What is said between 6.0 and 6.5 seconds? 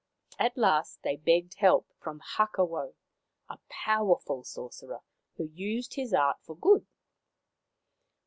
art